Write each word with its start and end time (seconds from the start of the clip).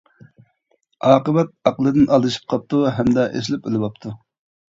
ئاقىۋەت 1.09 1.51
ئەقلىدىن 1.71 2.09
ئادىشىپ 2.17 2.49
قاپتۇ 2.53 2.81
ھەمدە 2.95 3.27
ئېسىلىپ 3.41 3.69
ئۆلۈۋاپتۇ. 3.71 4.15